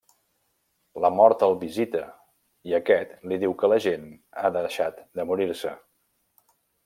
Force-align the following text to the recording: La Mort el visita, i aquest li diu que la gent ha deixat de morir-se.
La 1.03 1.09
Mort 1.17 1.43
el 1.47 1.51
visita, 1.63 2.01
i 2.71 2.73
aquest 2.79 3.13
li 3.31 3.39
diu 3.45 3.55
que 3.61 3.69
la 3.73 3.79
gent 3.87 4.09
ha 4.45 4.53
deixat 4.57 4.97
de 5.21 5.27
morir-se. 5.33 5.75